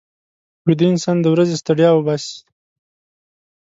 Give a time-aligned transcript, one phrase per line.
[0.65, 2.37] ویده انسان د ورځې ستړیا وباسي